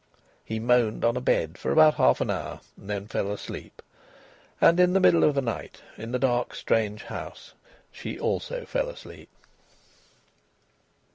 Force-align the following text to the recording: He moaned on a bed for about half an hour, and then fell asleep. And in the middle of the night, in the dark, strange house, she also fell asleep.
He 0.43 0.57
moaned 0.57 1.05
on 1.05 1.15
a 1.15 1.21
bed 1.21 1.59
for 1.59 1.71
about 1.71 1.93
half 1.93 2.21
an 2.21 2.31
hour, 2.31 2.61
and 2.75 2.89
then 2.89 3.07
fell 3.07 3.31
asleep. 3.31 3.83
And 4.59 4.79
in 4.79 4.93
the 4.93 4.99
middle 4.99 5.23
of 5.23 5.35
the 5.35 5.43
night, 5.43 5.83
in 5.95 6.11
the 6.11 6.17
dark, 6.17 6.55
strange 6.55 7.03
house, 7.03 7.53
she 7.91 8.17
also 8.19 8.65
fell 8.65 8.89
asleep. 8.89 9.29